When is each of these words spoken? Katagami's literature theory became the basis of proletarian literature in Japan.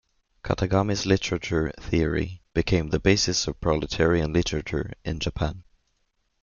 Katagami's 0.43 1.05
literature 1.05 1.71
theory 1.79 2.41
became 2.55 2.87
the 2.89 2.99
basis 2.99 3.45
of 3.47 3.61
proletarian 3.61 4.33
literature 4.33 4.93
in 5.05 5.19
Japan. 5.19 5.63